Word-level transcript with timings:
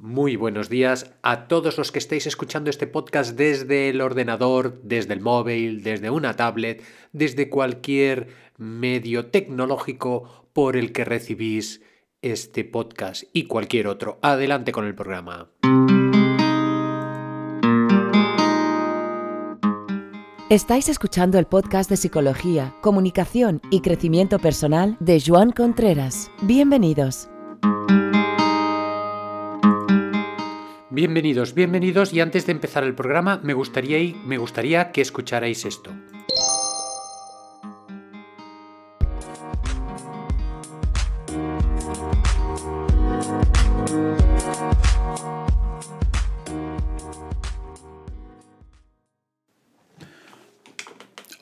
Muy 0.00 0.36
buenos 0.36 0.68
días 0.68 1.12
a 1.22 1.48
todos 1.48 1.76
los 1.76 1.90
que 1.90 1.98
estáis 1.98 2.28
escuchando 2.28 2.70
este 2.70 2.86
podcast 2.86 3.36
desde 3.36 3.88
el 3.88 4.00
ordenador, 4.00 4.80
desde 4.84 5.12
el 5.12 5.20
móvil, 5.20 5.82
desde 5.82 6.08
una 6.08 6.36
tablet, 6.36 6.84
desde 7.12 7.50
cualquier 7.50 8.28
medio 8.58 9.26
tecnológico 9.26 10.46
por 10.52 10.76
el 10.76 10.92
que 10.92 11.04
recibís 11.04 11.82
este 12.22 12.62
podcast 12.62 13.24
y 13.32 13.48
cualquier 13.48 13.88
otro. 13.88 14.20
Adelante 14.22 14.70
con 14.70 14.86
el 14.86 14.94
programa. 14.94 15.50
Estáis 20.48 20.88
escuchando 20.88 21.40
el 21.40 21.46
podcast 21.46 21.90
de 21.90 21.96
Psicología, 21.96 22.72
Comunicación 22.82 23.60
y 23.72 23.80
Crecimiento 23.80 24.38
Personal 24.38 24.96
de 25.00 25.20
Joan 25.20 25.50
Contreras. 25.50 26.30
Bienvenidos. 26.42 27.28
Bienvenidos, 30.98 31.54
bienvenidos 31.54 32.12
y 32.12 32.20
antes 32.20 32.44
de 32.46 32.50
empezar 32.50 32.82
el 32.82 32.92
programa 32.92 33.38
me 33.44 33.54
gustaría, 33.54 34.16
me 34.26 34.36
gustaría 34.36 34.90
que 34.90 35.00
escucharais 35.00 35.64
esto. 35.64 35.92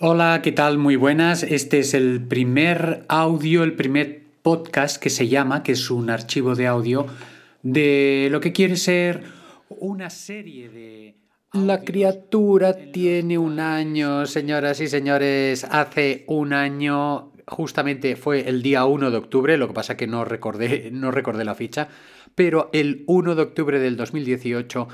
Hola, 0.01 0.43
¿qué 0.43 0.52
tal? 0.52 0.77
Muy 0.77 0.96
buenas. 0.96 1.43
Este 1.43 1.79
es 1.79 1.95
el 1.95 2.20
primer 2.20 3.07
audio, 3.09 3.65
el 3.65 3.73
primer 3.73 4.20
podcast 4.43 5.02
que 5.02 5.09
se 5.09 5.29
llama, 5.29 5.62
que 5.62 5.73
es 5.73 5.91
un 5.91 6.10
archivo 6.10 6.54
de 6.54 6.66
audio 6.66 7.07
de 7.62 8.29
lo 8.30 8.41
que 8.41 8.52
quiere 8.52 8.77
ser 8.77 9.35
una 9.69 10.11
serie 10.11 10.69
de... 10.69 11.16
La 11.52 11.83
criatura 11.83 12.74
tiene 12.93 13.38
un 13.38 13.60
año, 13.60 14.27
señoras 14.27 14.80
y 14.80 14.88
señores. 14.88 15.65
Hace 15.65 16.24
un 16.29 16.52
año, 16.52 17.32
justamente 17.46 18.16
fue 18.16 18.49
el 18.49 18.63
día 18.63 18.85
1 18.85 19.10
de 19.10 19.16
octubre, 19.16 19.57
lo 19.57 19.68
que 19.68 19.74
pasa 19.74 19.96
que 19.96 20.07
no 20.07 20.24
recordé, 20.24 20.90
no 20.93 21.10
recordé 21.10 21.45
la 21.45 21.55
ficha, 21.55 21.88
pero 22.35 22.68
el 22.73 23.05
1 23.07 23.35
de 23.35 23.43
octubre 23.43 23.79
del 23.79 23.96
2018 23.96 24.88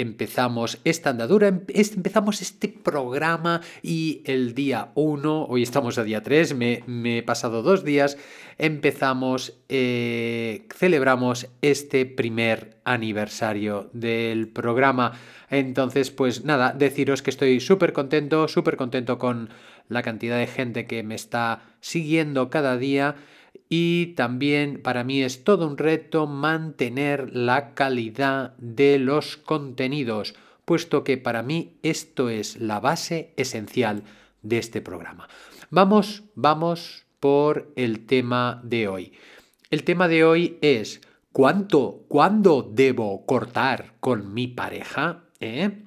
empezamos 0.00 0.78
esta 0.84 1.10
andadura, 1.10 1.48
em, 1.48 1.60
empezamos 1.68 2.40
este 2.40 2.68
programa 2.68 3.60
y 3.82 4.22
el 4.24 4.54
día 4.54 4.92
1, 4.94 5.44
hoy 5.44 5.62
estamos 5.62 5.98
a 5.98 6.04
día 6.04 6.22
3, 6.22 6.54
me, 6.54 7.18
he 7.18 7.22
pasado 7.22 7.62
dos 7.62 7.84
días, 7.84 8.16
empezamos, 8.56 9.58
eh, 9.68 10.66
celebramos 10.74 11.48
este 11.60 12.06
primer 12.06 12.78
aniversario 12.84 13.90
del 13.92 14.48
programa. 14.48 15.12
Entonces, 15.50 16.10
pues 16.10 16.44
nada, 16.44 16.72
deciros 16.72 17.22
que 17.22 17.30
estoy 17.30 17.60
súper 17.60 17.92
contento, 17.92 18.48
súper 18.48 18.76
contento 18.76 19.18
con 19.18 19.50
la 19.88 20.02
cantidad 20.02 20.38
de 20.38 20.46
gente 20.46 20.86
que 20.86 21.02
me 21.02 21.14
está 21.14 21.62
siguiendo 21.80 22.48
cada 22.48 22.78
día 22.78 23.16
y 23.68 24.14
también 24.14 24.82
para 24.82 25.04
mí 25.04 25.22
es 25.22 25.44
todo 25.44 25.66
un 25.66 25.78
reto 25.78 26.26
mantener 26.26 27.34
la 27.34 27.74
calidad 27.74 28.56
de 28.58 28.98
los 28.98 29.36
contenidos, 29.36 30.34
puesto 30.64 31.04
que 31.04 31.18
para 31.18 31.42
mí 31.42 31.78
esto 31.82 32.28
es 32.28 32.60
la 32.60 32.80
base 32.80 33.32
esencial 33.36 34.02
de 34.42 34.58
este 34.58 34.80
programa. 34.80 35.28
Vamos, 35.70 36.24
vamos 36.34 37.04
por 37.20 37.72
el 37.76 38.06
tema 38.06 38.60
de 38.64 38.88
hoy. 38.88 39.12
El 39.70 39.84
tema 39.84 40.08
de 40.08 40.24
hoy 40.24 40.58
es 40.62 41.00
¿cuánto, 41.32 42.04
cuándo 42.08 42.68
debo 42.68 43.24
cortar 43.24 43.94
con 44.00 44.34
mi 44.34 44.48
pareja? 44.48 45.24
¿Eh? 45.38 45.84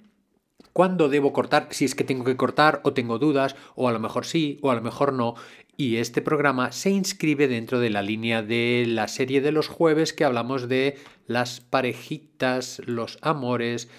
¿Cuándo 0.72 1.10
debo 1.10 1.34
cortar? 1.34 1.68
Si 1.72 1.86
es 1.86 1.94
que 1.94 2.04
tengo 2.04 2.24
que 2.24 2.38
cortar 2.38 2.82
o 2.84 2.94
tengo 2.94 3.20
dudas, 3.20 3.56
o 3.76 3.88
a 3.88 3.92
lo 3.92 4.00
mejor 4.00 4.26
sí, 4.26 4.58
o 4.62 4.72
a 4.72 4.76
lo 4.76 4.82
mejor 4.82 5.14
no. 5.14 5.36
Y 5.76 5.98
este 5.98 6.22
programa 6.22 6.72
se 6.72 6.92
inscribe 6.92 7.48
dentro 7.48 7.80
de 7.80 7.90
la 7.90 8.02
línea 8.02 8.44
de 8.44 8.86
la 8.88 9.08
serie 9.08 9.42
de 9.42 9.52
los 9.52 9.68
jueves 9.68 10.14
que 10.14 10.24
hablamos 10.24 10.70
de 10.70 10.98
las 11.26 11.62
parejitas, 11.62 12.82
los 12.86 13.18
amores, 13.22 13.90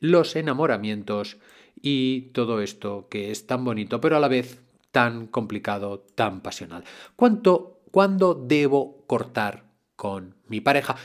los 0.00 0.34
enamoramientos 0.34 1.36
y 1.80 2.32
todo 2.32 2.60
esto 2.60 3.06
que 3.08 3.30
es 3.30 3.46
tan 3.46 3.64
bonito, 3.64 4.00
pero 4.00 4.16
a 4.16 4.20
la 4.20 4.28
vez 4.28 4.60
tan 4.90 5.26
complicado, 5.26 6.00
tan 6.14 6.40
pasional. 6.40 6.84
¿Cuánto, 7.16 7.80
¿Cuándo 7.90 8.34
debo 8.34 9.04
cortar 9.06 9.64
con 9.96 10.34
mi 10.48 10.60
pareja? 10.60 10.96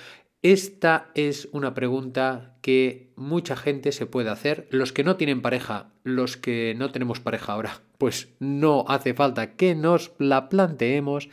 Esta 0.43 1.09
es 1.15 1.49
una 1.51 1.73
pregunta 1.73 2.55
que 2.61 3.11
mucha 3.15 3.55
gente 3.55 3.91
se 3.91 4.05
puede 4.05 4.29
hacer. 4.29 4.67
Los 4.69 4.93
que 4.93 5.03
no 5.03 5.17
tienen 5.17 5.41
pareja, 5.41 5.89
los 6.03 6.37
que 6.37 6.75
no 6.77 6.91
tenemos 6.91 7.19
pareja 7.19 7.53
ahora, 7.53 7.81
pues 7.97 8.29
no 8.39 8.85
hace 8.87 9.13
falta 9.13 9.55
que 9.55 9.73
nos 9.73 10.11
la 10.19 10.49
planteemos. 10.49 11.29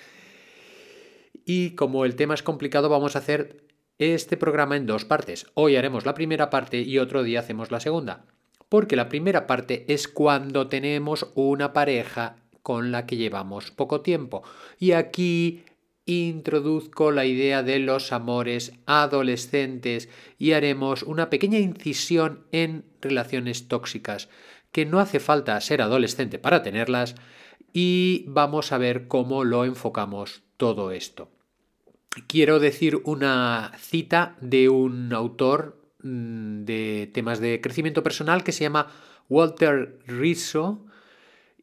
Y 1.44 1.70
como 1.70 2.06
el 2.06 2.16
tema 2.16 2.34
es 2.34 2.42
complicado, 2.42 2.88
vamos 2.88 3.14
a 3.14 3.18
hacer 3.18 3.64
este 3.98 4.36
programa 4.36 4.76
en 4.76 4.86
dos 4.86 5.04
partes. 5.04 5.46
Hoy 5.54 5.76
haremos 5.76 6.06
la 6.06 6.14
primera 6.14 6.48
parte 6.48 6.80
y 6.80 6.98
otro 6.98 7.22
día 7.22 7.40
hacemos 7.40 7.70
la 7.70 7.80
segunda. 7.80 8.24
Porque 8.70 8.96
la 8.96 9.10
primera 9.10 9.46
parte 9.46 9.84
es 9.92 10.08
cuando 10.08 10.68
tenemos 10.68 11.30
una 11.34 11.74
pareja 11.74 12.36
con 12.62 12.90
la 12.90 13.04
que 13.04 13.16
llevamos 13.16 13.70
poco 13.70 14.00
tiempo. 14.00 14.42
Y 14.78 14.92
aquí 14.92 15.62
introduzco 16.06 17.10
la 17.10 17.24
idea 17.24 17.62
de 17.62 17.78
los 17.78 18.12
amores 18.12 18.72
adolescentes 18.86 20.08
y 20.38 20.52
haremos 20.52 21.02
una 21.02 21.30
pequeña 21.30 21.58
incisión 21.58 22.46
en 22.52 22.84
relaciones 23.00 23.68
tóxicas, 23.68 24.28
que 24.72 24.86
no 24.86 25.00
hace 25.00 25.20
falta 25.20 25.60
ser 25.60 25.80
adolescente 25.80 26.38
para 26.38 26.62
tenerlas, 26.62 27.14
y 27.72 28.24
vamos 28.28 28.72
a 28.72 28.78
ver 28.78 29.08
cómo 29.08 29.44
lo 29.44 29.64
enfocamos 29.64 30.42
todo 30.56 30.90
esto. 30.92 31.30
Quiero 32.28 32.60
decir 32.60 33.00
una 33.04 33.72
cita 33.78 34.36
de 34.40 34.68
un 34.68 35.12
autor 35.12 35.80
mm, 36.02 36.64
de 36.64 37.10
temas 37.12 37.40
de 37.40 37.60
crecimiento 37.60 38.02
personal 38.02 38.44
que 38.44 38.52
se 38.52 38.62
llama 38.62 38.88
Walter 39.28 39.98
Rizzo 40.06 40.86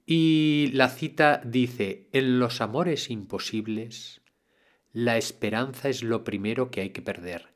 y 0.06 0.72
la 0.74 0.90
cita 0.90 1.42
dice, 1.46 2.10
en 2.12 2.40
los 2.40 2.60
amores 2.60 3.10
imposibles 3.10 4.21
la 4.94 5.18
esperanza 5.18 5.90
es 5.90 6.04
lo 6.04 6.24
primero 6.24 6.72
que 6.72 6.82
hay 6.82 6.90
que 6.90 7.02
perder. 7.02 7.48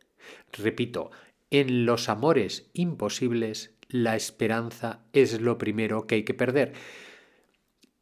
Repito, 0.54 1.12
en 1.52 1.86
los 1.86 2.10
amores 2.10 2.70
imposibles, 2.74 3.76
la 3.90 4.16
esperanza 4.16 5.02
es 5.14 5.42
lo 5.42 5.58
primero 5.58 6.08
que 6.08 6.16
hay 6.16 6.24
que 6.24 6.34
perder. 6.34 6.74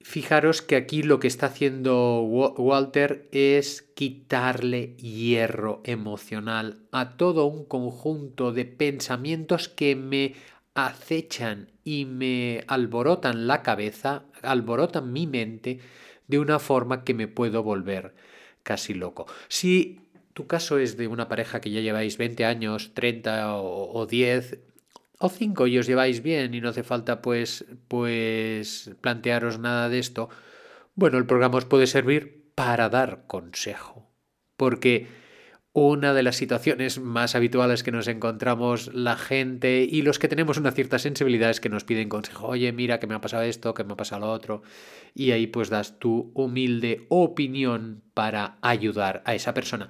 Fijaros 0.01 0.61
que 0.61 0.75
aquí 0.75 1.01
lo 1.01 1.19
que 1.19 1.27
está 1.27 1.45
haciendo 1.47 2.21
Walter 2.21 3.29
es 3.31 3.81
quitarle 3.81 4.95
hierro 4.97 5.81
emocional 5.85 6.81
a 6.91 7.15
todo 7.15 7.45
un 7.45 7.63
conjunto 7.63 8.51
de 8.51 8.65
pensamientos 8.65 9.69
que 9.69 9.95
me 9.95 10.35
acechan 10.73 11.71
y 11.85 12.05
me 12.05 12.65
alborotan 12.67 13.47
la 13.47 13.61
cabeza, 13.63 14.25
alborotan 14.41 15.13
mi 15.13 15.25
mente 15.25 15.79
de 16.27 16.39
una 16.39 16.59
forma 16.59 17.05
que 17.05 17.13
me 17.13 17.29
puedo 17.29 17.63
volver 17.63 18.13
casi 18.63 18.94
loco. 18.94 19.28
Si 19.47 20.00
tu 20.34 20.47
caso 20.47 20.79
es 20.79 20.97
de 20.97 21.07
una 21.07 21.28
pareja 21.28 21.62
que 21.62 21.69
ya 21.72 21.81
lleváis 21.81 22.18
20 22.18 22.46
años, 22.46 22.94
30 22.94 23.57
o, 23.57 24.06
10 24.06 24.59
o 25.19 25.29
5 25.29 25.68
y 25.68 25.78
os 25.78 25.88
lleváis 25.88 26.24
bien 26.24 26.53
y 26.53 26.62
no 26.62 26.69
hace 26.69 26.84
falta 26.84 27.22
pues, 27.22 27.66
pues 27.88 28.91
plantearos 29.01 29.59
nada 29.59 29.90
de 29.90 30.00
esto, 30.00 30.29
bueno, 30.96 31.18
el 31.18 31.25
programa 31.25 31.57
os 31.57 31.66
puede 31.66 31.88
servir 31.88 32.51
para 32.56 32.90
dar 32.90 33.25
consejo. 33.28 34.09
Porque 34.57 35.07
una 35.73 36.13
de 36.13 36.22
las 36.22 36.35
situaciones 36.35 37.00
más 37.00 37.34
habituales 37.34 37.81
que 37.81 37.91
nos 37.91 38.07
encontramos 38.07 38.94
la 38.94 39.18
gente 39.18 39.88
y 39.89 40.03
los 40.03 40.19
que 40.19 40.27
tenemos 40.27 40.57
una 40.57 40.71
cierta 40.71 41.00
sensibilidad 41.00 41.50
es 41.50 41.59
que 41.59 41.69
nos 41.69 41.83
piden 41.83 42.09
consejo, 42.09 42.48
oye, 42.48 42.71
mira 42.71 43.00
que 43.00 43.07
me 43.07 43.15
ha 43.15 43.21
pasado 43.21 43.42
esto, 43.42 43.74
que 43.74 43.83
me 43.83 43.94
ha 43.94 43.98
pasado 43.98 44.21
lo 44.21 44.31
otro, 44.31 44.62
y 45.15 45.31
ahí 45.31 45.48
pues 45.48 45.69
das 45.69 45.98
tu 45.98 46.31
humilde 46.36 47.07
opinión 47.09 48.03
para 48.13 48.59
ayudar 48.62 49.24
a 49.25 49.33
esa 49.33 49.56
persona. 49.56 49.89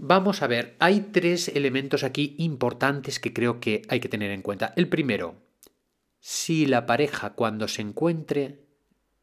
Vamos 0.00 0.42
a 0.42 0.48
ver, 0.48 0.74
hay 0.80 1.00
tres 1.12 1.48
elementos 1.48 2.02
aquí 2.02 2.34
importantes 2.38 3.20
que 3.20 3.32
creo 3.32 3.60
que 3.60 3.82
hay 3.88 4.00
que 4.00 4.08
tener 4.08 4.32
en 4.32 4.42
cuenta. 4.42 4.72
El 4.76 4.88
primero, 4.88 5.36
si 6.18 6.66
la 6.66 6.84
pareja 6.84 7.34
cuando 7.34 7.68
se 7.68 7.82
encuentre 7.82 8.66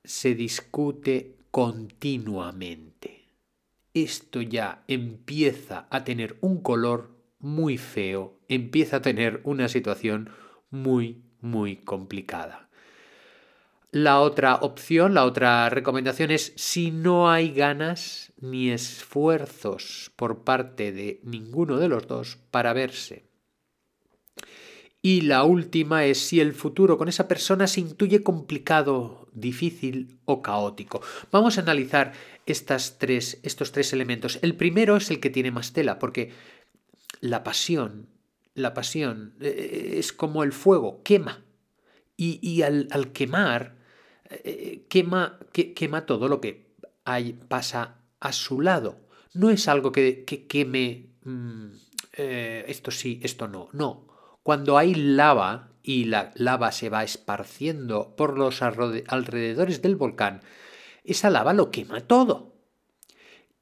se 0.01 0.33
discute 0.33 1.36
continuamente 1.51 2.94
esto 3.95 4.42
ya 4.42 4.83
empieza 4.88 5.88
a 5.89 6.03
tener 6.03 6.38
un 6.42 6.62
color 6.62 7.15
muy 7.39 7.77
feo, 7.77 8.38
empieza 8.50 8.97
a 8.97 9.01
tener 9.01 9.42
una 9.45 9.69
situación 9.69 10.30
muy, 10.69 11.24
muy 11.42 11.77
complicada. 11.77 12.69
La 13.92 14.19
otra 14.19 14.56
opción, 14.56 15.13
la 15.13 15.24
otra 15.24 15.69
recomendación 15.69 16.30
es 16.30 16.51
si 16.57 16.92
no 16.92 17.31
hay 17.31 17.53
ganas 17.53 18.33
ni 18.42 18.69
esfuerzos 18.69 20.12
por 20.18 20.44
parte 20.44 20.91
de 20.91 21.21
ninguno 21.24 21.77
de 21.77 21.88
los 21.88 22.06
dos 22.06 22.38
para 22.51 22.74
verse. 22.74 23.24
Y 25.01 25.21
la 25.21 25.44
última 25.44 26.03
es 26.03 26.19
si 26.19 26.41
el 26.41 26.53
futuro 26.53 26.98
con 26.98 27.07
esa 27.07 27.27
persona 27.27 27.68
se 27.68 27.80
intuye 27.80 28.24
complicado, 28.24 29.30
difícil 29.33 30.19
o 30.25 30.41
caótico. 30.41 31.00
Vamos 31.31 31.57
a 31.57 31.62
analizar 31.62 32.13
estas 32.45 32.97
tres, 33.00 33.39
estos 33.44 33.71
tres 33.71 33.94
elementos. 33.94 34.39
El 34.42 34.56
primero 34.56 34.97
es 34.97 35.09
el 35.09 35.19
que 35.19 35.30
tiene 35.30 35.51
más 35.51 35.74
tela, 35.74 36.00
porque 36.00 36.31
la 37.19 37.44
pasión, 37.44 38.07
la 38.53 38.74
pasión 38.74 39.36
eh, 39.42 39.95
es 39.97 40.13
como 40.13 40.44
el 40.44 40.53
fuego, 40.53 41.01
quema. 41.03 41.44
Y, 42.18 42.62
al, 42.62 43.12
quemar, 43.12 43.75
eh, 44.30 44.86
quema, 44.88 45.38
quema 45.51 46.06
todo 46.06 46.30
lo 46.30 46.39
que 46.39 46.71
hay, 47.03 47.33
pasa 47.33 47.97
a 48.21 48.31
su 48.31 48.62
lado. 48.62 49.01
No 49.33 49.50
es 49.50 49.68
algo 49.68 49.91
que, 49.91 50.24
queme 50.48 51.09
mm, 51.25 51.68
eh, 52.13 52.65
esto 52.69 52.91
sí, 52.91 53.19
esto 53.21 53.50
no. 53.50 53.68
No. 53.74 54.07
Cuando 54.44 54.77
hay 54.77 54.95
lava 54.95 55.71
y 55.83 56.06
la 56.06 56.31
lava 56.36 56.71
se 56.71 56.89
va 56.89 57.03
esparciendo 57.03 58.15
por 58.15 58.38
los 58.38 58.62
alrededores 58.62 59.81
del 59.81 59.98
volcán, 59.98 60.41
esa 61.06 61.30
lava 61.30 61.54
lo 61.54 61.72
quema 61.72 62.02
todo. 62.02 62.54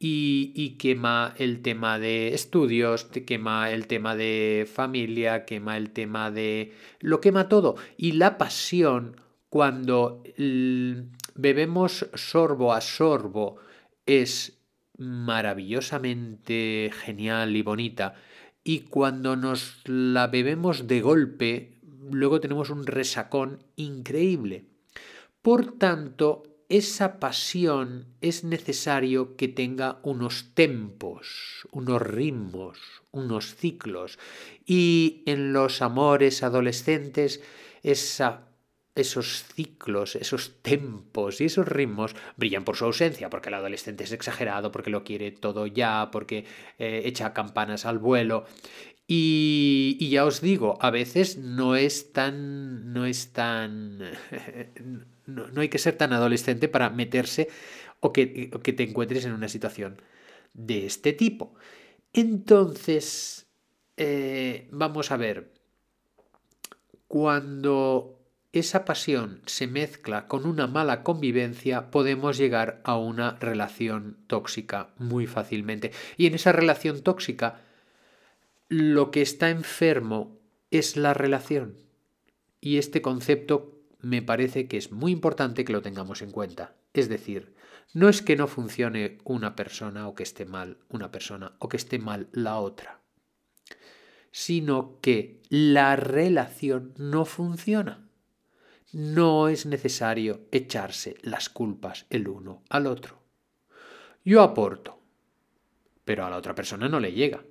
Y, 0.06 0.75
quema 0.80 1.34
el 1.38 1.62
tema 1.62 1.98
de 1.98 2.34
estudios, 2.34 3.06
quema 3.06 3.72
el 3.72 3.88
tema 3.88 4.18
de 4.18 4.68
familia, 4.69 5.45
quema 5.45 5.78
el 5.78 5.92
tema 5.92 6.30
de... 6.30 6.74
lo 7.00 7.22
quema 7.22 7.48
todo. 7.48 7.78
Y 7.95 8.12
la 8.13 8.38
pasión, 8.38 9.16
cuando 9.48 10.22
bebemos 11.36 12.06
sorbo 12.16 12.74
a 12.74 12.81
sorbo, 12.81 13.56
es 14.06 14.60
maravillosamente 14.98 16.92
genial 16.94 17.56
y 17.56 17.62
bonita. 17.62 18.16
Y 18.66 18.81
cuando 18.81 19.38
nos 19.38 19.78
la 19.86 20.28
bebemos 20.28 20.86
de 20.88 21.00
golpe, 21.00 21.74
luego 22.12 22.42
tenemos 22.42 22.69
un 22.69 22.86
resacón 22.86 23.63
increíble. 23.78 24.66
Por 25.42 25.78
tanto, 25.78 26.52
esa 26.74 27.20
pasión 27.20 28.08
es 28.20 28.44
necesario 28.44 29.36
que 29.36 29.48
tenga 29.48 30.00
unos 30.02 30.56
tempos, 30.56 31.68
unos 31.72 32.02
ritmos, 32.02 32.80
unos 33.12 33.54
ciclos. 33.54 34.18
Y 34.66 35.22
en 35.28 35.54
los 35.54 35.84
amores 35.84 36.42
adolescentes, 36.42 37.44
esa 37.84 38.48
esos 38.96 39.44
ciclos, 39.54 40.16
esos 40.16 40.62
tempos 40.62 41.42
y 41.42 41.46
esos 41.46 41.68
ritmos 41.68 42.16
brillan 42.38 42.64
por 42.64 42.75
su 42.75 42.86
ausencia, 42.86 43.30
porque 43.30 43.50
el 43.50 43.56
adolescente 43.56 44.04
es 44.04 44.12
exagerado, 44.12 44.72
porque 44.72 44.92
lo 44.92 45.04
quiere 45.04 45.31
todo 45.31 45.68
ya, 45.68 46.10
porque 46.12 46.46
eh, 46.80 47.02
echa 47.06 47.34
campanas 47.34 47.86
al 47.86 48.00
vuelo. 48.00 48.46
Y, 49.06 50.10
ya 50.10 50.25
os 50.25 50.42
digo, 50.42 50.78
a 50.81 50.90
veces 50.90 51.38
no 51.38 51.75
es 51.75 52.14
tan. 52.14 52.94
no 52.94 53.06
es 53.06 53.31
tan. 53.31 54.00
no, 55.25 55.62
hay 55.62 55.70
que 55.70 55.78
ser 55.80 55.98
tan 55.98 56.14
adolescente 56.14 56.68
para 56.68 56.90
meterse 56.90 57.50
o 58.00 58.12
que, 58.12 58.50
que 58.50 58.74
te 58.74 58.84
encuentres 58.84 59.25
en 59.25 59.34
una 59.34 59.48
situación 59.48 60.02
de 60.54 60.86
este 60.86 61.14
tipo. 61.14 61.56
Entonces, 62.14 63.48
eh, 63.98 64.68
vamos 64.72 65.12
a 65.12 65.18
ver. 65.18 65.52
Cuando 67.08 68.20
esa 68.54 68.86
pasión 68.86 69.42
se 69.46 69.68
mezcla 69.68 70.28
con 70.28 70.46
una 70.46 70.68
mala 70.68 71.04
convivencia, 71.04 71.90
podemos 71.90 72.38
llegar 72.38 72.81
a 72.84 72.98
una 72.98 73.38
relación 73.40 74.18
tóxica 74.28 74.90
muy 74.98 75.25
fácilmente. 75.25 75.92
Y 76.18 76.28
en 76.28 76.36
esa 76.36 76.52
relación 76.52 77.02
tóxica, 77.02 77.62
lo 78.70 79.12
que 79.12 79.22
está 79.22 79.50
enfermo 79.50 80.38
es 80.72 80.98
la 80.98 81.14
relación. 81.14 81.78
Y 82.62 82.78
este 82.78 83.02
concepto 83.02 83.73
me 84.03 84.21
parece 84.21 84.67
que 84.67 84.77
es 84.77 84.91
muy 84.91 85.11
importante 85.11 85.65
que 85.65 85.73
lo 85.73 85.81
tengamos 85.81 86.21
en 86.21 86.29
cuenta. 86.29 86.75
Es 86.94 87.09
decir, 87.09 87.55
no 87.95 88.07
es 88.07 88.21
que 88.21 88.35
no 88.35 88.45
funcione 88.45 89.17
una 89.23 89.55
persona 89.55 90.07
o 90.07 90.13
que 90.13 90.21
esté 90.21 90.45
mal 90.45 90.77
una 90.89 91.11
persona 91.11 91.55
o 91.57 91.69
que 91.69 91.77
esté 91.77 91.97
mal 91.97 92.29
la 92.31 92.59
otra, 92.59 93.00
sino 94.31 95.00
que 95.01 95.41
la 95.50 95.95
relación 95.95 96.94
no 96.97 97.25
funciona 97.25 98.03
no 98.94 99.47
es 99.47 99.65
necesario 99.65 100.41
echarse 100.51 101.17
las 101.23 101.50
culpas 101.50 102.05
el 102.11 102.27
uno 102.27 102.61
al 102.69 102.85
otro. 102.85 103.17
Yo 104.23 104.41
aporto, 104.41 105.00
pero 106.05 106.25
a 106.25 106.29
la 106.29 106.38
otra 106.38 106.53
persona 106.53 106.88
no 106.88 107.00
le 107.00 107.11
llega. 107.11 107.44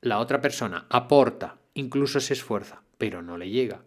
La 0.00 0.20
otra 0.20 0.40
persona 0.40 0.86
aporta, 0.88 1.58
incluso 1.74 2.20
se 2.20 2.34
esfuerza, 2.34 2.82
pero 2.98 3.20
no 3.20 3.36
le 3.36 3.50
llega. 3.50 3.82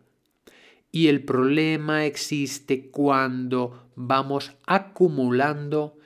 Y 0.91 1.07
el 1.07 1.23
problema 1.23 2.05
existe 2.05 2.89
cuando 2.89 3.89
vamos 3.95 4.53
acumulando 4.65 5.97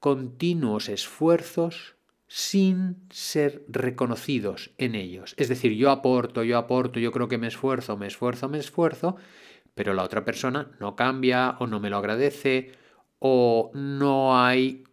continuos 0.00 0.88
esfuerzos 0.88 1.94
sin 2.28 2.96
ser 3.10 3.64
reconocidos 3.68 4.72
en 4.78 4.94
ellos. 4.94 5.34
Es 5.36 5.48
decir, 5.48 5.72
yo 5.72 5.90
aporto, 5.90 6.42
yo 6.42 6.58
aporto, 6.58 6.98
yo 6.98 7.12
creo 7.12 7.28
que 7.28 7.38
me 7.38 7.46
esfuerzo, 7.46 7.96
me 7.96 8.08
esfuerzo, 8.08 8.48
me 8.48 8.58
esfuerzo, 8.58 9.16
pero 9.74 9.94
la 9.94 10.02
otra 10.02 10.24
persona 10.24 10.70
no 10.80 10.96
cambia 10.96 11.56
o 11.60 11.66
no 11.66 11.78
me 11.78 11.90
lo 11.90 11.98
agradece 11.98 12.72
o 13.20 13.70
no 13.74 14.42
hay 14.42 14.84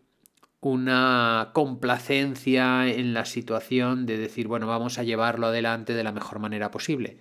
una 0.60 1.50
complacencia 1.54 2.88
en 2.88 3.14
la 3.14 3.26
situación 3.26 4.06
de 4.06 4.18
decir, 4.18 4.48
bueno, 4.48 4.68
vamos 4.68 4.98
a 4.98 5.04
llevarlo 5.04 5.48
adelante 5.48 5.94
de 5.94 6.04
la 6.04 6.12
mejor 6.12 6.40
manera 6.40 6.72
posible. 6.72 7.18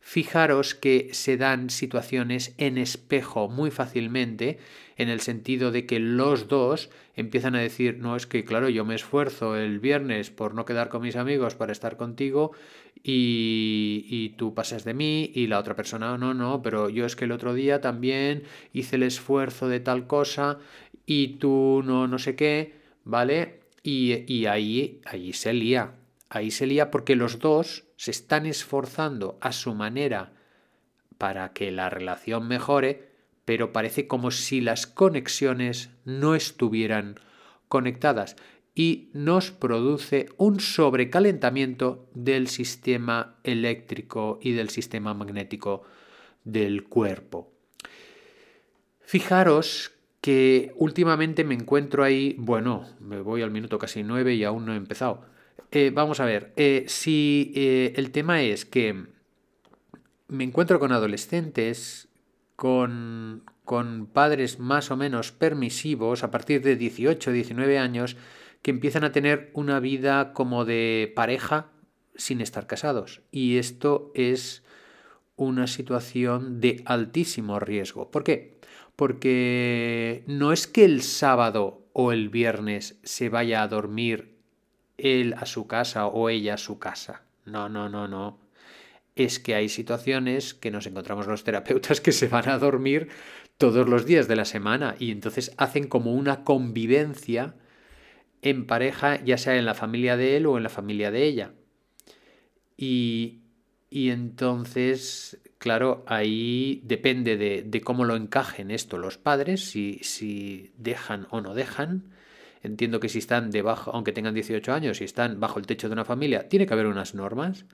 Fijaros 0.00 0.74
que 0.74 1.10
se 1.12 1.36
dan 1.36 1.68
situaciones 1.70 2.54
en 2.56 2.78
espejo 2.78 3.48
muy 3.48 3.70
fácilmente, 3.70 4.58
en 4.96 5.08
el 5.08 5.20
sentido 5.20 5.70
de 5.70 5.86
que 5.86 6.00
los 6.00 6.48
dos 6.48 6.90
empiezan 7.14 7.54
a 7.54 7.60
decir, 7.60 7.98
no, 7.98 8.16
es 8.16 8.26
que 8.26 8.44
claro, 8.44 8.68
yo 8.68 8.84
me 8.84 8.94
esfuerzo 8.94 9.56
el 9.56 9.78
viernes 9.78 10.30
por 10.30 10.54
no 10.54 10.64
quedar 10.64 10.88
con 10.88 11.02
mis 11.02 11.16
amigos 11.16 11.54
para 11.54 11.72
estar 11.72 11.96
contigo 11.96 12.52
y, 13.02 14.06
y 14.08 14.30
tú 14.30 14.54
pasas 14.54 14.84
de 14.84 14.94
mí 14.94 15.30
y 15.34 15.46
la 15.46 15.58
otra 15.58 15.76
persona, 15.76 16.16
no, 16.18 16.34
no, 16.34 16.62
pero 16.62 16.88
yo 16.88 17.06
es 17.06 17.14
que 17.14 17.26
el 17.26 17.32
otro 17.32 17.54
día 17.54 17.80
también 17.80 18.44
hice 18.72 18.96
el 18.96 19.04
esfuerzo 19.04 19.68
de 19.68 19.80
tal 19.80 20.06
cosa 20.06 20.58
y 21.06 21.38
tú 21.38 21.82
no, 21.84 22.08
no 22.08 22.18
sé 22.18 22.36
qué, 22.36 22.74
¿vale? 23.04 23.60
Y, 23.82 24.24
y 24.32 24.46
ahí, 24.46 25.00
ahí 25.04 25.32
se 25.32 25.52
lía, 25.52 25.94
ahí 26.30 26.50
se 26.50 26.66
lía 26.66 26.90
porque 26.90 27.16
los 27.16 27.40
dos 27.40 27.84
se 27.96 28.12
están 28.12 28.46
esforzando 28.46 29.36
a 29.40 29.52
su 29.52 29.74
manera 29.74 30.32
para 31.18 31.52
que 31.52 31.70
la 31.70 31.90
relación 31.90 32.48
mejore, 32.48 33.10
pero 33.44 33.72
parece 33.72 34.06
como 34.06 34.30
si 34.30 34.60
las 34.60 34.86
conexiones 34.86 35.90
no 36.04 36.34
estuvieran 36.34 37.16
conectadas 37.68 38.36
y 38.74 39.10
nos 39.12 39.50
produce 39.50 40.28
un 40.38 40.60
sobrecalentamiento 40.60 42.08
del 42.14 42.48
sistema 42.48 43.36
eléctrico 43.42 44.38
y 44.40 44.52
del 44.52 44.70
sistema 44.70 45.12
magnético 45.12 45.82
del 46.44 46.84
cuerpo. 46.84 47.52
Fijaros 49.00 49.92
que 50.20 50.72
últimamente 50.76 51.44
me 51.44 51.54
encuentro 51.54 52.04
ahí, 52.04 52.36
bueno, 52.38 52.86
me 53.00 53.20
voy 53.20 53.42
al 53.42 53.50
minuto 53.50 53.78
casi 53.78 54.02
nueve 54.04 54.34
y 54.34 54.44
aún 54.44 54.64
no 54.64 54.72
he 54.72 54.76
empezado, 54.76 55.24
eh, 55.70 55.90
vamos 55.92 56.20
a 56.20 56.24
ver, 56.24 56.52
eh, 56.56 56.84
si 56.88 57.52
eh, 57.54 57.92
el 57.96 58.10
tema 58.10 58.42
es 58.42 58.64
que 58.64 59.06
me 60.28 60.44
encuentro 60.44 60.78
con 60.78 60.92
adolescentes, 60.92 62.08
con, 62.56 63.44
con 63.64 64.06
padres 64.06 64.58
más 64.58 64.90
o 64.90 64.96
menos 64.96 65.32
permisivos 65.32 66.24
a 66.24 66.30
partir 66.30 66.62
de 66.62 66.76
18, 66.76 67.32
19 67.32 67.78
años, 67.78 68.16
que 68.62 68.70
empiezan 68.70 69.04
a 69.04 69.12
tener 69.12 69.50
una 69.54 69.80
vida 69.80 70.32
como 70.32 70.64
de 70.64 71.12
pareja 71.16 71.70
sin 72.14 72.40
estar 72.40 72.66
casados. 72.66 73.22
Y 73.30 73.56
esto 73.56 74.12
es 74.14 74.62
una 75.36 75.66
situación 75.66 76.60
de 76.60 76.82
altísimo 76.84 77.58
riesgo. 77.58 78.10
¿Por 78.10 78.24
qué? 78.24 78.58
Porque 78.96 80.24
no 80.26 80.52
es 80.52 80.66
que 80.66 80.84
el 80.84 81.02
sábado 81.02 81.88
o 81.92 82.12
el 82.12 82.28
viernes 82.28 83.00
se 83.02 83.30
vaya 83.30 83.62
a 83.62 83.68
dormir 83.68 84.39
él 85.02 85.34
a 85.38 85.46
su 85.46 85.66
casa 85.66 86.06
o 86.06 86.28
ella 86.28 86.54
a 86.54 86.58
su 86.58 86.78
casa. 86.78 87.22
No, 87.44 87.68
no, 87.68 87.88
no, 87.88 88.08
no. 88.08 88.38
Es 89.16 89.38
que 89.38 89.54
hay 89.54 89.68
situaciones 89.68 90.54
que 90.54 90.70
nos 90.70 90.86
encontramos 90.86 91.26
los 91.26 91.44
terapeutas 91.44 92.00
que 92.00 92.12
se 92.12 92.28
van 92.28 92.48
a 92.48 92.58
dormir 92.58 93.08
todos 93.58 93.88
los 93.88 94.06
días 94.06 94.28
de 94.28 94.36
la 94.36 94.44
semana 94.44 94.96
y 94.98 95.10
entonces 95.10 95.52
hacen 95.58 95.86
como 95.86 96.14
una 96.14 96.44
convivencia 96.44 97.54
en 98.42 98.66
pareja, 98.66 99.22
ya 99.22 99.36
sea 99.36 99.56
en 99.56 99.66
la 99.66 99.74
familia 99.74 100.16
de 100.16 100.36
él 100.36 100.46
o 100.46 100.56
en 100.56 100.62
la 100.62 100.70
familia 100.70 101.10
de 101.10 101.24
ella. 101.24 101.52
Y, 102.76 103.40
y 103.90 104.10
entonces, 104.10 105.38
claro, 105.58 106.04
ahí 106.06 106.80
depende 106.84 107.36
de, 107.36 107.80
cómo 107.82 108.04
lo 108.04 108.16
encajen 108.16 108.70
esto 108.70 108.96
los 108.96 109.18
padres, 109.18 109.68
si, 109.68 109.98
si 110.02 110.72
dejan 110.78 111.26
o 111.30 111.40
no 111.40 111.54
dejan. 111.54 112.14
Entiendo 112.62 113.00
que 113.00 113.08
si 113.08 113.18
están 113.18 113.50
debajo, 113.50 113.90
aunque 113.92 114.12
tengan 114.12 114.34
18 114.34 114.72
años, 114.72 114.98
si 114.98 115.04
están 115.04 115.40
bajo 115.40 115.58
el 115.58 115.66
techo 115.66 115.88
de 115.88 115.94
una 115.94 116.04
familia, 116.04 116.48
tiene 116.48 116.66
que 116.66 116.74
haber 116.74 116.86
unas 116.86 117.14
normas. 117.14 117.64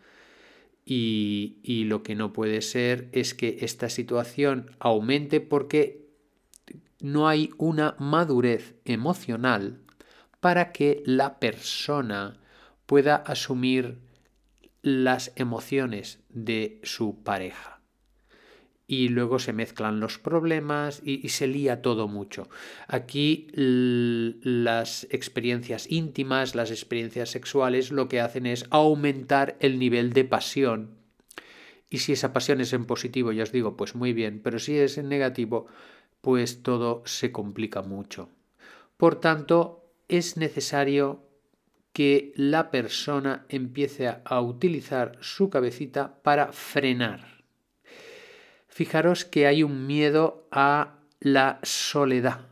Y, 0.85 1.59
y, 1.65 1.85
lo 1.85 2.05
que 2.05 2.15
no 2.15 2.33
puede 2.33 2.63
ser 2.63 3.09
es 3.11 3.35
que 3.35 3.59
esta 3.63 3.89
situación 3.89 4.71
aumente 4.79 5.41
porque 5.41 6.07
no 7.01 7.27
hay 7.27 7.51
una 7.59 7.97
madurez 7.99 8.77
emocional 8.85 9.81
para 10.39 10.71
que 10.71 11.03
la 11.05 11.41
persona 11.41 12.39
pueda 12.87 13.17
asumir 13.17 13.99
las 14.83 15.33
emociones 15.35 16.21
de 16.29 16.81
su 16.85 17.25
pareja. 17.25 17.76
Y 18.87 19.09
luego 19.09 19.39
se 19.39 19.53
mezclan 19.53 19.99
los 19.99 20.19
problemas 20.19 21.03
y, 21.05 21.29
se 21.31 21.49
lía 21.49 21.83
todo 21.83 22.07
mucho. 22.07 22.49
Aquí 22.87 23.49
las 23.55 25.09
experiencias 25.11 25.91
íntimas, 25.91 26.55
las 26.55 26.71
experiencias 26.71 27.31
sexuales, 27.31 27.91
lo 27.91 28.09
que 28.09 28.21
hacen 28.21 28.47
es 28.47 28.67
aumentar 28.71 29.57
el 29.59 29.81
nivel 29.81 30.13
de 30.13 30.25
pasión. 30.25 30.91
Y 31.91 31.99
si 31.99 32.13
esa 32.13 32.33
pasión 32.33 32.61
es 32.61 32.73
en 32.73 32.85
positivo, 32.85 33.33
ya 33.33 33.43
os 33.43 33.53
digo, 33.53 33.77
pues 33.77 33.95
muy 33.95 34.13
bien, 34.13 34.41
pero 34.43 34.59
si 34.59 34.77
es 34.77 34.99
en 34.99 35.09
negativo, 35.09 35.67
pues 36.21 36.63
todo 36.63 37.03
se 37.07 37.33
complica 37.33 37.83
mucho. 37.83 38.31
Por 38.97 39.21
tanto, 39.21 39.85
es 40.09 40.37
necesario 40.37 41.27
que 41.93 42.33
la 42.37 42.71
persona 42.71 43.47
empiece 43.49 44.09
a 44.23 44.41
utilizar 44.41 45.17
su 45.21 45.49
cabecita 45.49 46.21
para 46.23 46.53
frenar. 46.53 47.36
Fijaros 48.77 49.25
que 49.25 49.47
hay 49.47 49.63
un 49.63 49.87
miedo 49.87 50.47
a 50.51 50.99
la 51.19 51.61
soledad. 51.63 52.47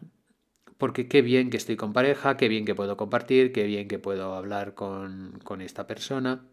Porque 0.79 1.07
qué 1.07 1.21
bien 1.21 1.51
que 1.51 1.59
estoy 1.59 1.77
con 1.77 1.93
pareja, 1.93 2.39
qué 2.39 2.49
bien 2.49 2.65
que 2.65 2.75
puedo 2.75 2.97
compartir, 2.97 3.53
qué 3.53 3.65
bien 3.65 3.89
que 3.89 3.99
puedo 3.99 4.33
hablar 4.33 4.73
con, 4.73 5.43
esta 5.61 5.87
persona. 5.87 6.47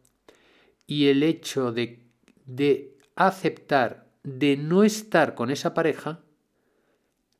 Y 0.87 1.07
el 1.07 1.23
hecho 1.23 1.71
de, 1.71 2.03
de 2.45 2.97
aceptar 3.15 4.11
de 4.23 4.57
no 4.57 4.83
estar 4.83 5.35
con 5.35 5.49
esa 5.49 5.73
pareja, 5.73 6.19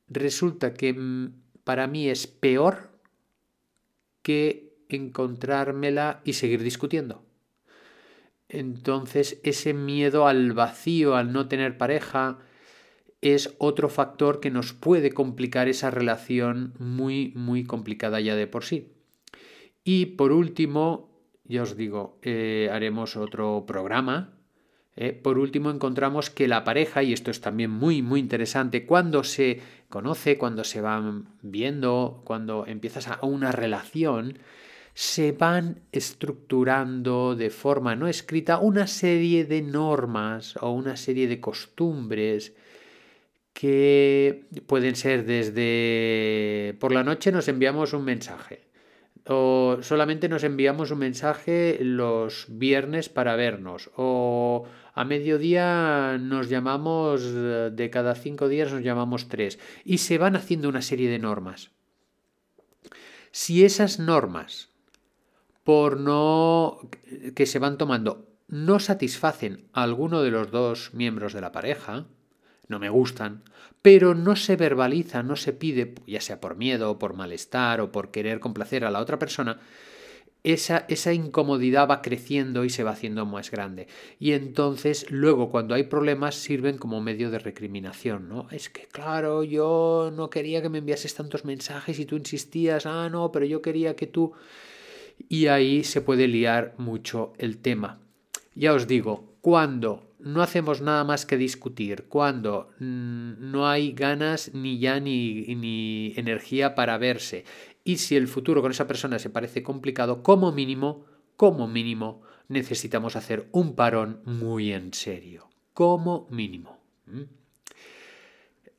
resulta 0.07 0.73
que 0.73 0.93
mm, 0.93 1.33
para 1.65 1.85
mí 1.88 2.07
es 2.07 2.27
peor 2.27 2.97
que 4.21 4.77
encontrármela 4.88 6.21
y 6.23 6.31
seguir 6.31 6.63
discutiendo. 6.63 7.25
Entonces 8.53 9.39
ese 9.43 9.74
miedo 9.74 10.27
al 10.27 10.51
vacío, 10.51 11.15
al 11.15 11.31
no 11.31 11.48
tener 11.48 11.77
pareja, 11.77 12.39
es 13.22 13.55
otro 13.60 13.88
factor 13.88 14.41
que 14.41 14.51
nos 14.51 14.74
puede 14.74 15.12
complicar 15.12 15.70
esa 15.70 15.89
relación 15.89 16.74
muy, 16.77 17.31
muy 17.34 17.63
complicada 17.63 18.20
ya 18.20 18.36
de 18.36 18.48
por 18.48 18.65
sí. 18.65 18.91
Y 19.86 20.08
por 20.17 20.34
último, 20.34 21.10
ya 21.46 21.63
os 21.63 21.77
digo, 21.77 22.20
eh, 22.24 22.70
haremos 22.74 23.15
otro 23.15 23.63
programa. 23.65 24.34
¿eh? 24.98 25.13
Por 25.13 25.39
último, 25.39 25.72
encontramos 25.72 26.29
que 26.29 26.50
la 26.50 26.65
pareja, 26.65 27.03
y 27.03 27.13
esto 27.13 27.31
es 27.31 27.39
también 27.39 27.72
muy, 27.72 28.01
muy 28.01 28.20
interesante, 28.20 28.86
cuando 28.86 29.24
se 29.24 29.62
conoce, 29.88 30.38
cuando 30.38 30.65
se 30.65 30.81
van 30.81 31.38
viendo, 31.41 32.22
cuando 32.25 32.65
empiezas 32.67 33.08
a 33.08 33.20
una 33.25 33.53
relación, 33.53 34.39
se 34.93 35.31
van 35.31 35.81
estructurando 35.91 37.36
de 37.36 37.50
forma 37.50 37.95
no 37.95 38.07
escrita 38.07 38.57
una 38.57 38.88
serie 38.88 39.45
de 39.45 39.62
normas 39.62 40.57
o 40.57 40.71
una 40.71 40.98
serie 40.98 41.27
de 41.27 41.39
costumbres 41.39 42.53
que 43.53 44.45
pueden 44.67 44.95
ser 44.95 45.25
desde 45.25 46.75
por 46.79 46.91
la 46.91 47.03
noche 47.03 47.31
nos 47.31 47.48
enviamos 47.48 47.93
un 47.93 48.03
mensaje 48.03 48.71
o 49.27 49.77
solamente 49.81 50.27
nos 50.29 50.43
enviamos 50.43 50.91
un 50.91 51.00
mensaje 51.00 51.77
los 51.81 52.48
viernes 52.50 53.10
para 53.10 53.36
vernos 53.36 53.91
o 53.95 54.65
a 54.93 55.05
mediodía 55.05 56.17
nos 56.19 56.50
llamamos 56.50 57.24
de 57.33 57.89
cada 57.91 58.15
cinco 58.15 58.48
días 58.48 58.74
nos 58.74 58.83
llamamos 58.83 59.29
tres 59.29 59.60
y 59.86 60.00
se 60.00 60.17
van 60.17 60.36
haciendo 60.36 60.69
una 60.69 60.81
serie 60.81 61.10
de 61.10 61.19
normas. 61.19 61.71
Si 63.31 63.63
esas 63.63 64.00
normas 64.00 64.70
por 65.63 66.00
no 66.00 66.80
que 67.36 67.46
se 67.46 67.60
van 67.60 67.77
tomando 67.77 68.27
no 68.51 68.80
satisfacen 68.80 69.65
a 69.72 69.84
alguno 69.84 70.22
de 70.22 70.30
los 70.30 70.51
dos 70.51 70.94
miembros 70.94 71.34
de 71.34 71.41
la 71.41 71.53
pareja, 71.53 72.06
no 72.68 72.80
me 72.80 72.89
gustan, 72.89 73.44
pero 73.82 74.13
no 74.13 74.36
se 74.36 74.58
verbaliza, 74.58 75.24
no 75.24 75.38
se 75.38 75.53
pide, 75.53 75.96
ya 76.06 76.20
sea 76.20 76.41
por 76.41 76.56
miedo, 76.56 77.00
por 77.00 77.13
malestar 77.15 77.80
o 77.80 77.91
por 77.94 78.12
querer 78.12 78.41
complacer 78.41 78.84
a 78.84 78.91
la 78.91 79.00
otra 79.00 79.18
persona, 79.18 79.60
esa, 80.44 80.86
esa, 80.89 81.13
incomodidad 81.13 81.88
va 81.88 82.01
creciendo 82.01 82.65
y 82.65 82.70
se 82.72 82.84
va 82.84 82.91
haciendo 82.91 83.25
más 83.25 83.51
grande. 83.51 83.88
Y 84.20 84.32
entonces 84.34 85.10
luego 85.12 85.50
cuando 85.51 85.75
hay 85.75 85.84
problemas 85.84 86.36
sirven 86.36 86.77
como 86.77 87.00
medio 87.00 87.30
de 87.30 87.39
recriminación, 87.39 88.27
¿no? 88.27 88.48
Es 88.50 88.70
que 88.70 88.88
claro, 88.88 89.44
yo 89.44 90.12
no 90.13 90.30
quería 90.30 90.62
que 90.62 90.70
me 90.70 90.80
enviases 90.80 91.13
tantos 91.13 91.46
mensajes 91.46 92.00
y 92.00 92.06
tú 92.06 92.18
insistías, 92.18 92.88
ah, 92.88 93.08
no, 93.10 93.32
pero 93.32 93.46
yo 93.46 93.62
quería 93.62 93.96
que 93.96 94.08
tú 94.08 94.34
y 95.29 95.47
ahí 95.47 95.83
se 95.83 96.01
puede 96.01 96.27
liar 96.27 96.75
mucho 96.77 97.33
el 97.37 97.57
tema. 97.57 97.99
Ya 98.55 98.73
os 98.73 98.87
digo, 98.87 99.35
cuando 99.41 100.11
no 100.19 100.41
hacemos 100.41 100.81
nada 100.81 101.03
más 101.03 101.25
que 101.25 101.37
discutir, 101.37 102.05
cuando 102.07 102.69
mm, 102.79 103.51
no 103.51 103.67
hay 103.67 103.91
ganas 103.93 104.53
ni 104.53 104.79
ya 104.79 104.99
ni, 104.99 105.55
ni 105.55 106.13
energía 106.15 106.75
para 106.75 106.97
verse, 106.97 107.45
y 107.83 107.97
si 107.97 108.15
el 108.15 108.27
futuro 108.27 108.61
con 108.61 108.71
esa 108.71 108.87
persona 108.87 109.19
se 109.19 109.29
parece 109.29 109.63
complicado, 109.63 110.21
como 110.21 110.51
mínimo, 110.51 111.05
como 111.35 111.67
mínimo, 111.67 112.21
necesitamos 112.47 113.15
hacer 113.15 113.47
un 113.51 113.75
parón 113.75 114.21
muy 114.25 114.73
en 114.73 114.93
serio. 114.93 115.49
Como 115.73 116.27
mínimo. 116.29 116.77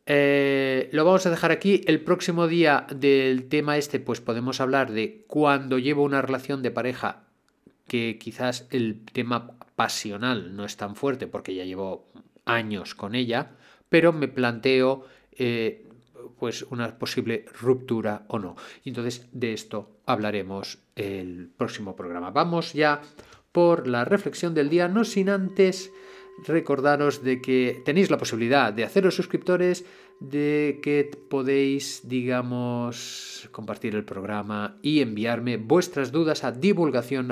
Eh, 0.07 0.89
lo 0.93 1.05
vamos 1.05 1.27
a 1.27 1.31
dejar 1.31 1.53
aquí. 1.53 1.83
El 1.87 2.01
próximo 2.01 2.49
día 2.49 2.87
del 2.95 3.49
tema 3.49 3.77
este, 3.77 4.01
pues 4.01 4.21
podemos 4.21 4.61
hablar 4.61 4.93
de 4.93 5.25
cuando 5.29 5.79
llevo 5.79 6.03
una 6.03 6.23
relación 6.23 6.63
de 6.63 6.71
pareja 6.71 7.25
que 7.87 8.19
quizás 8.19 8.67
el 8.71 9.05
tema 9.13 9.53
pasional 9.77 10.57
no 10.57 10.65
es 10.65 10.77
tan 10.77 10.97
fuerte 10.97 11.27
porque 11.27 11.55
ya 11.55 11.65
llevo 11.65 12.09
años 12.45 12.95
con 12.95 13.15
ella, 13.15 13.53
pero 13.89 14.13
me 14.13 14.29
planteo 14.29 15.07
eh, 15.33 15.87
pues 16.39 16.63
una 16.63 16.99
posible 16.99 17.45
ruptura 17.61 18.25
o 18.29 18.39
no. 18.39 18.57
Entonces 18.85 19.29
de 19.33 19.53
esto 19.53 19.99
hablaremos 20.07 20.79
el 20.97 21.51
próximo 21.57 21.95
programa. 21.95 22.31
Vamos 22.31 22.73
ya 22.73 23.03
por 23.53 23.87
la 23.87 24.05
reflexión 24.05 24.55
del 24.55 24.71
día, 24.71 24.89
no 24.89 25.05
sin 25.05 25.29
antes 25.29 25.93
recordaros 26.45 27.23
de 27.23 27.41
que 27.41 27.83
tenéis 27.85 28.11
la 28.11 28.19
posibilidad 28.19 28.73
de 28.73 28.85
haceros 28.85 29.15
suscriptores, 29.15 29.85
de 30.21 30.81
que 30.83 31.11
podéis, 31.29 32.09
digamos, 32.09 33.49
compartir 33.53 33.95
el 33.95 34.05
programa 34.05 34.79
y 34.83 35.01
enviarme 35.01 35.57
vuestras 35.57 36.13
dudas 36.13 36.45
a 36.45 36.53
divulgación 36.53 37.29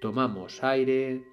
Tomamos 0.00 0.62
aire. 0.62 1.24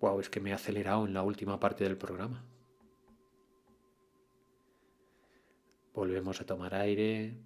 Wow, 0.00 0.18
es 0.18 0.30
que 0.30 0.40
me 0.40 0.50
he 0.50 0.52
acelerado 0.54 1.06
en 1.06 1.12
la 1.12 1.22
última 1.22 1.60
parte 1.60 1.84
del 1.84 1.96
programa. 1.96 2.42
Volvemos 6.00 6.40
a 6.40 6.46
tomar 6.46 6.74
aire. 6.74 7.36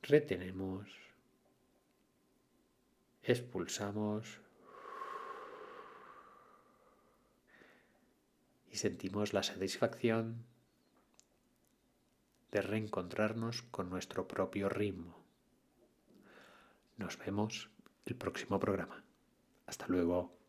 Retenemos. 0.00 0.88
Expulsamos. 3.22 4.40
Y 8.70 8.78
sentimos 8.78 9.34
la 9.34 9.42
satisfacción 9.42 10.46
de 12.50 12.62
reencontrarnos 12.62 13.60
con 13.60 13.90
nuestro 13.90 14.26
propio 14.26 14.70
ritmo. 14.70 15.22
Nos 16.96 17.18
vemos 17.18 17.68
el 18.06 18.16
próximo 18.16 18.58
programa. 18.58 19.04
Hasta 19.66 19.86
luego. 19.86 20.43